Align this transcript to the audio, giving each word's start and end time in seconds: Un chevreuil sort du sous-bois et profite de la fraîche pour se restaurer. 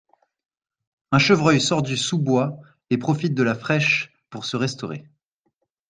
Un 1.11 1.19
chevreuil 1.19 1.61
sort 1.61 1.83
du 1.83 1.95
sous-bois 1.95 2.57
et 2.89 2.97
profite 2.97 3.35
de 3.35 3.43
la 3.43 3.53
fraîche 3.53 4.11
pour 4.31 4.45
se 4.45 4.57
restaurer. 4.57 5.05